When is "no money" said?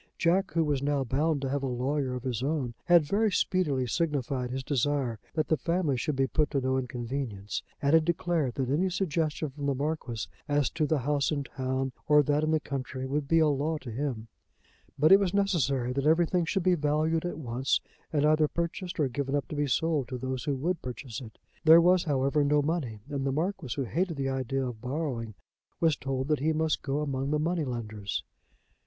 22.43-23.03